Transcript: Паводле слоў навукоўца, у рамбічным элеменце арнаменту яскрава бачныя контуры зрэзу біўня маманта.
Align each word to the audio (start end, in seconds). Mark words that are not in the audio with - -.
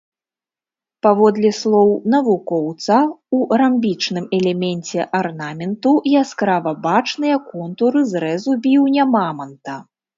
Паводле 1.05 1.51
слоў 1.61 1.91
навукоўца, 2.13 2.97
у 3.37 3.43
рамбічным 3.63 4.25
элеменце 4.41 4.99
арнаменту 5.21 5.91
яскрава 6.25 6.71
бачныя 6.91 7.35
контуры 7.55 7.99
зрэзу 8.13 8.61
біўня 8.69 9.03
маманта. 9.17 9.83